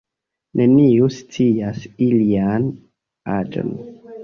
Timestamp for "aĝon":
3.37-3.73